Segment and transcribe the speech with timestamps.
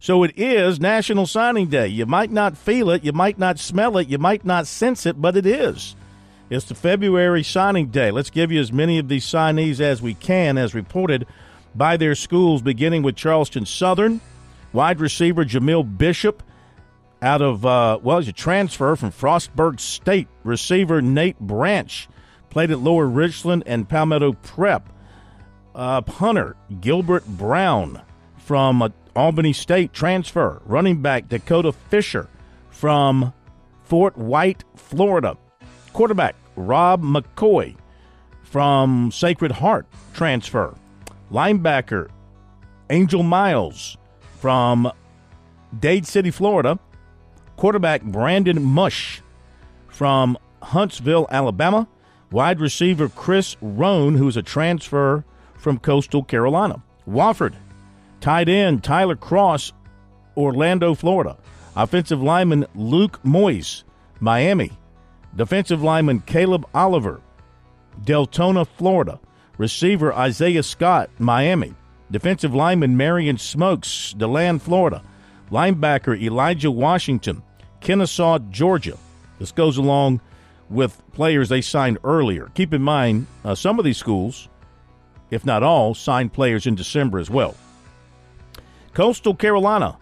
[0.00, 1.88] So it is National Signing Day.
[1.88, 5.20] You might not feel it, you might not smell it, you might not sense it,
[5.20, 5.96] but it is.
[6.48, 8.12] It's the February signing day.
[8.12, 11.26] Let's give you as many of these signees as we can, as reported
[11.74, 14.20] by their schools, beginning with Charleston Southern.
[14.72, 16.44] Wide receiver Jamil Bishop
[17.20, 20.28] out of, uh, well, he's a transfer from Frostburg State.
[20.44, 22.08] Receiver Nate Branch
[22.50, 24.88] played at Lower Richland and Palmetto Prep.
[25.74, 28.00] Uh, punter Gilbert Brown
[28.38, 28.88] from uh,
[29.18, 30.62] Albany State transfer.
[30.64, 32.28] Running back Dakota Fisher
[32.70, 33.32] from
[33.82, 35.36] Fort White, Florida.
[35.92, 37.74] Quarterback Rob McCoy
[38.44, 40.72] from Sacred Heart transfer.
[41.32, 42.10] Linebacker
[42.90, 43.96] Angel Miles
[44.38, 44.88] from
[45.76, 46.78] Dade City, Florida.
[47.56, 49.20] Quarterback Brandon Mush
[49.88, 51.88] from Huntsville, Alabama.
[52.30, 55.24] Wide receiver Chris Roan, who's a transfer
[55.56, 56.80] from Coastal Carolina.
[57.08, 57.54] Wofford
[58.20, 59.72] Tight end Tyler Cross,
[60.36, 61.36] Orlando, Florida.
[61.76, 63.84] Offensive lineman Luke Moyes,
[64.20, 64.72] Miami.
[65.36, 67.20] Defensive lineman Caleb Oliver,
[68.02, 69.20] Deltona, Florida.
[69.56, 71.74] Receiver Isaiah Scott, Miami.
[72.10, 75.02] Defensive lineman Marion Smokes, DeLand, Florida.
[75.50, 77.42] Linebacker Elijah Washington,
[77.80, 78.96] Kennesaw, Georgia.
[79.38, 80.20] This goes along
[80.68, 82.50] with players they signed earlier.
[82.54, 84.48] Keep in mind, uh, some of these schools,
[85.30, 87.54] if not all, signed players in December as well.
[88.98, 89.96] Coastal Carolina,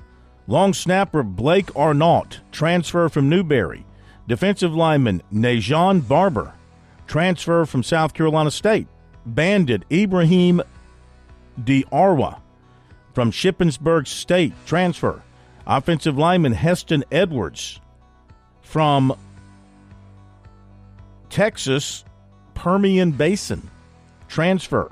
[0.47, 3.85] long snapper Blake Arnault, transfer from Newberry.
[4.27, 6.55] Defensive lineman Najon Barber,
[7.07, 8.89] transfer from South Carolina State.
[9.27, 10.63] Bandit Ibrahim
[11.63, 12.41] Diarwa
[13.13, 15.23] from Shippensburg State, transfer.
[15.67, 17.83] Offensive lineman Heston Edwards
[18.63, 19.15] from
[21.29, 22.03] Texas
[22.55, 23.69] Permian Basin,
[24.27, 24.91] transfer.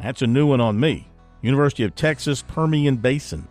[0.00, 1.11] That's a new one on me.
[1.42, 3.48] University of Texas Permian Basin.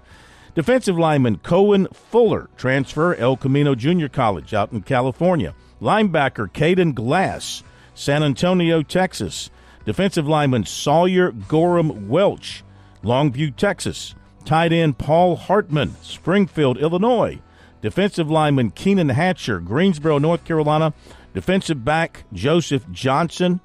[0.56, 5.54] Defensive lineman Cohen Fuller, transfer El Camino Junior College out in California.
[5.82, 9.50] Linebacker Caden Glass, San Antonio, Texas.
[9.86, 12.64] Defensive lineman Sawyer Gorham Welch,
[13.04, 14.14] Longview, Texas.
[14.44, 17.40] Tight end Paul Hartman, Springfield, Illinois.
[17.82, 20.94] Defensive lineman Keenan Hatcher, Greensboro, North Carolina.
[21.34, 23.62] Defensive back Joseph Johnson,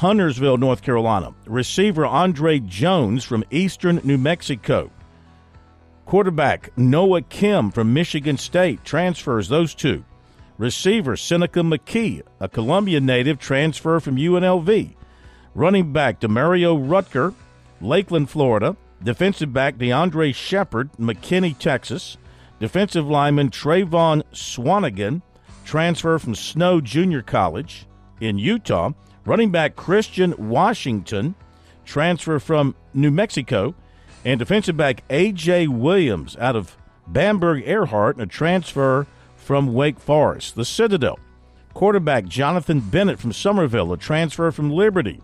[0.00, 1.34] Huntersville, North Carolina.
[1.44, 4.90] Receiver Andre Jones from Eastern New Mexico.
[6.06, 10.02] Quarterback Noah Kim from Michigan State transfers those two.
[10.56, 14.94] Receiver Seneca McKee, a Columbia native, transfer from UNLV.
[15.54, 17.34] Running back Demario Rutger,
[17.82, 18.78] Lakeland, Florida.
[19.04, 22.16] Defensive back DeAndre Shepard, McKinney, Texas.
[22.58, 25.20] Defensive lineman Trayvon Swanigan,
[25.66, 27.84] transfer from Snow Junior College
[28.20, 28.92] in Utah.
[29.24, 31.34] Running back Christian Washington,
[31.84, 33.74] transfer from New Mexico.
[34.24, 35.68] And defensive back A.J.
[35.68, 36.76] Williams out of
[37.06, 40.54] Bamberg Ehrhardt, a transfer from Wake Forest.
[40.54, 41.18] The Citadel.
[41.74, 45.20] Quarterback Jonathan Bennett from Somerville, a transfer from Liberty.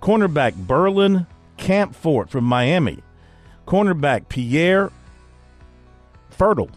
[0.00, 3.02] Cornerback Berlin Campfort from Miami.
[3.66, 4.92] Cornerback Pierre
[6.28, 6.70] Fertile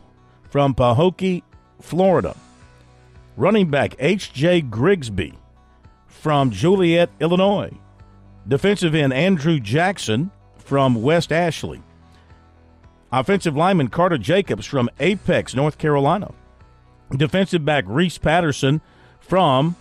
[0.50, 1.44] from Pahokee,
[1.81, 2.35] Florida.
[3.37, 4.61] Running back H.J.
[4.61, 5.35] Grigsby
[6.07, 7.71] from Joliet, Illinois.
[8.47, 11.83] Defensive end Andrew Jackson from West Ashley.
[13.11, 16.33] Offensive lineman Carter Jacobs from Apex, North Carolina.
[17.11, 18.81] Defensive back Reese Patterson
[19.19, 19.75] from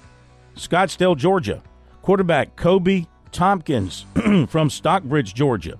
[0.55, 1.63] Scottdale, Georgia.
[2.03, 4.05] Quarterback Kobe Tompkins
[4.49, 5.79] from Stockbridge, Georgia.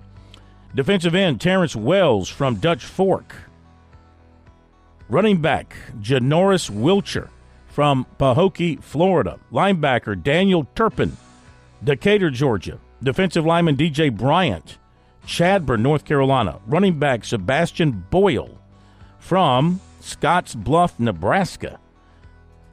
[0.73, 3.35] Defensive end Terrence Wells from Dutch Fork.
[5.09, 7.29] Running back Janoris Wilcher
[7.77, 9.39] from Pahokee, Florida.
[9.53, 11.15] Linebacker Daniel Turpin,
[11.83, 12.79] Decatur, Georgia.
[13.03, 14.79] Defensive lineman DJ Bryant,
[15.27, 16.59] Chadbourn, North Carolina.
[16.65, 18.57] Running back Sebastian Boyle
[19.19, 21.79] from Scotts Bluff, Nebraska.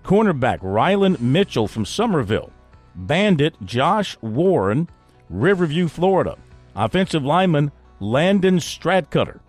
[0.04, 2.50] Cornerback Rylan Mitchell from Somerville.
[2.94, 4.88] Bandit Josh Warren,
[5.28, 6.38] Riverview, Florida.
[6.74, 9.40] Offensive lineman Landon Stradcutter,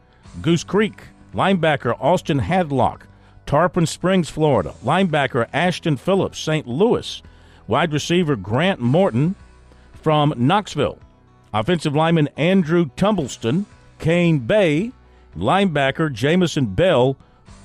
[0.41, 1.01] Goose Creek.
[1.34, 3.03] Linebacker Austin Hadlock,
[3.46, 4.74] Tarpon Springs, Florida.
[4.84, 6.68] Linebacker Ashton Phillips, St.
[6.68, 7.22] Louis.
[7.68, 9.36] Wide receiver Grant Morton
[9.94, 11.00] from Knoxville.
[11.53, 13.66] Offensive lineman Andrew Tumbleston,
[14.00, 14.92] Cane Bay.
[15.38, 17.18] Linebacker Jamison Bell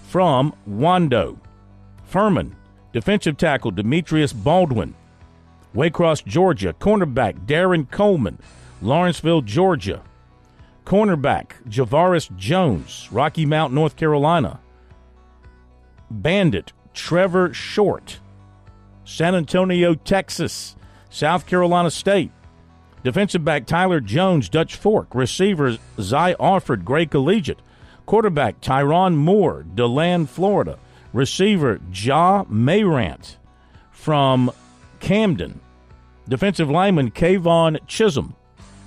[0.09, 1.39] from Wando.
[2.05, 2.57] Furman.
[2.93, 4.95] Defensive tackle Demetrius Baldwin.
[5.75, 6.73] Waycross, Georgia.
[6.73, 8.39] Cornerback Darren Coleman.
[8.83, 10.03] Lawrenceville, Georgia.
[10.85, 13.09] Cornerback Javaris Jones.
[13.13, 14.59] Rocky Mount, North Carolina.
[16.11, 18.21] Bandit Trevor Short.
[19.05, 20.77] San Antonio, Texas.
[21.09, 22.31] South Carolina State.
[23.03, 25.15] Defensive back Tyler Jones, Dutch Fork.
[25.15, 27.61] Receiver Zy Offord, Gray Collegiate.
[28.07, 30.79] Quarterback Tyron Moore, DeLand, Florida.
[31.13, 33.39] Receiver Ja Mayrant
[33.91, 34.51] from
[35.01, 35.61] Camden.
[36.29, 38.37] Defensive lineman Kayvon Chisholm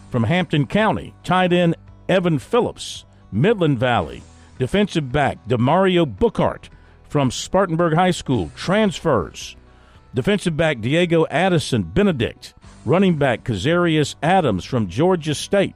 [0.10, 1.14] from Hampton County.
[1.24, 1.76] Tight end
[2.08, 4.24] Evan Phillips, Midland Valley.
[4.60, 6.70] Defensive back Demario Bookhart
[7.14, 8.50] from Spartanburg High School.
[8.56, 9.56] Transfers.
[10.16, 12.56] Defensive back Diego Addison Benedict.
[12.86, 15.76] Running back Kazarius Adams from Georgia State.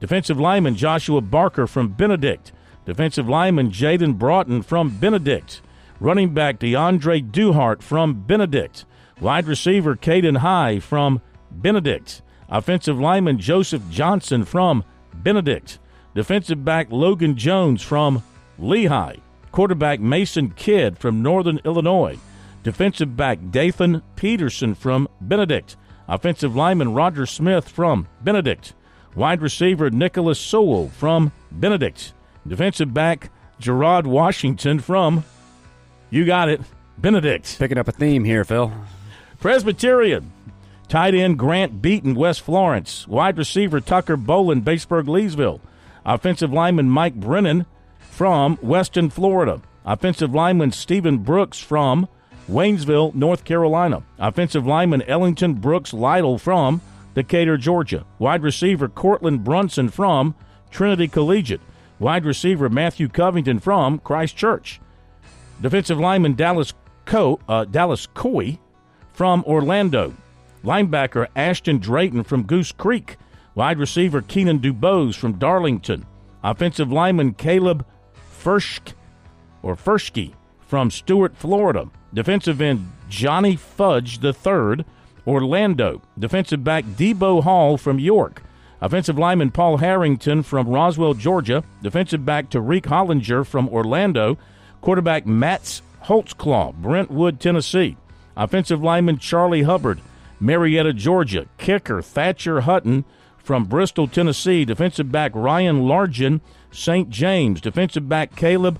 [0.00, 2.52] Defensive lineman Joshua Barker from Benedict.
[2.84, 5.62] Defensive lineman Jaden Broughton from Benedict.
[5.98, 8.84] Running back DeAndre Duhart from Benedict.
[9.18, 12.20] Wide receiver Caden High from Benedict.
[12.50, 14.84] Offensive lineman Joseph Johnson from
[15.14, 15.78] Benedict.
[16.14, 18.22] Defensive back Logan Jones from
[18.58, 19.16] Lehigh.
[19.56, 22.18] Quarterback Mason Kidd from Northern Illinois.
[22.62, 25.78] Defensive back Dathan Peterson from Benedict.
[26.06, 28.74] Offensive lineman Roger Smith from Benedict.
[29.14, 32.12] Wide receiver Nicholas Sewell from Benedict.
[32.46, 35.24] Defensive back Gerard Washington from,
[36.10, 36.60] you got it,
[36.98, 37.58] Benedict.
[37.58, 38.70] Picking up a theme here, Phil.
[39.40, 40.32] Presbyterian.
[40.86, 43.08] Tight end Grant Beaton, West Florence.
[43.08, 45.60] Wide receiver Tucker Boland, Batesburg, Leesville.
[46.04, 47.64] Offensive lineman Mike Brennan
[48.16, 49.60] from Weston, Florida.
[49.84, 52.08] Offensive lineman Stephen Brooks from
[52.48, 54.02] Waynesville, North Carolina.
[54.18, 56.80] Offensive lineman Ellington Brooks Lytle from
[57.14, 58.06] Decatur, Georgia.
[58.18, 60.34] Wide receiver Cortland Brunson from
[60.70, 61.60] Trinity Collegiate.
[61.98, 64.80] Wide receiver Matthew Covington from Christ Church.
[65.60, 66.72] Defensive lineman Dallas
[67.04, 68.58] Co- uh, Dallas Coy
[69.12, 70.14] from Orlando.
[70.64, 73.18] Linebacker Ashton Drayton from Goose Creek.
[73.54, 76.06] Wide receiver Keenan Dubose from Darlington.
[76.42, 77.84] Offensive lineman Caleb
[78.46, 78.92] Fersk
[79.60, 81.90] or Fershke from Stuart, Florida.
[82.14, 84.84] Defensive end Johnny Fudge III,
[85.26, 86.00] Orlando.
[86.16, 88.44] Defensive back Debo Hall from York.
[88.80, 91.64] Offensive lineman Paul Harrington from Roswell, Georgia.
[91.82, 94.38] Defensive back Tariq Hollinger from Orlando.
[94.80, 97.96] Quarterback Matt Holtzclaw, Brentwood, Tennessee.
[98.36, 100.00] Offensive lineman Charlie Hubbard,
[100.38, 101.46] Marietta, Georgia.
[101.58, 103.04] Kicker Thatcher Hutton
[103.38, 104.64] from Bristol, Tennessee.
[104.64, 106.40] Defensive back Ryan Largent,
[106.76, 107.10] St.
[107.10, 107.60] James.
[107.60, 108.78] Defensive back Caleb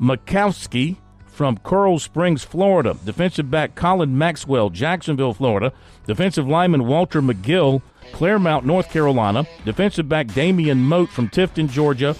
[0.00, 0.96] Makowski
[1.26, 2.96] from Coral Springs, Florida.
[3.04, 5.72] Defensive back Colin Maxwell, Jacksonville, Florida.
[6.06, 7.82] Defensive lineman Walter McGill,
[8.12, 9.44] Claremont, North Carolina.
[9.64, 12.14] Defensive back Damian Moat from Tifton, Georgia.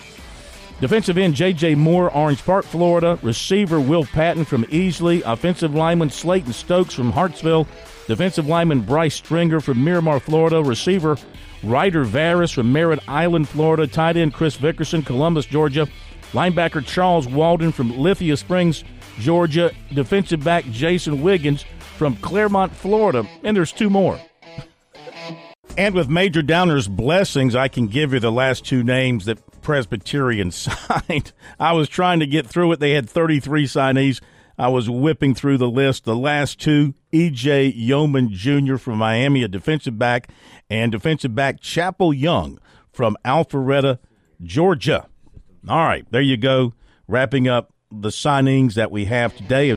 [0.80, 1.76] Defensive end J.J.
[1.76, 3.18] Moore, Orange Park, Florida.
[3.22, 5.22] Receiver Will Patton from Easley.
[5.24, 7.68] Offensive lineman Slayton Stokes from Hartsville.
[8.08, 10.62] Defensive lineman Bryce Stringer from Miramar, Florida.
[10.62, 11.16] Receiver
[11.64, 13.86] Ryder Varus from Merritt Island, Florida.
[13.86, 15.88] Tight end Chris Vickerson, Columbus, Georgia.
[16.32, 18.84] Linebacker Charles Walden from Lithia Springs,
[19.18, 19.72] Georgia.
[19.92, 21.64] Defensive back Jason Wiggins
[21.96, 23.26] from Clermont, Florida.
[23.42, 24.20] And there's two more.
[25.76, 30.50] And with Major Downer's blessings, I can give you the last two names that Presbyterian
[30.50, 31.32] signed.
[31.58, 32.80] I was trying to get through it.
[32.80, 34.20] They had 33 signees.
[34.58, 36.04] I was whipping through the list.
[36.04, 37.66] The last two, E.J.
[37.68, 38.76] Yeoman Jr.
[38.76, 40.30] from Miami, a defensive back,
[40.70, 42.58] and defensive back Chapel Young
[42.92, 43.98] from Alpharetta,
[44.42, 45.06] Georgia.
[45.68, 46.74] All right, there you go.
[47.08, 49.76] Wrapping up the signings that we have today.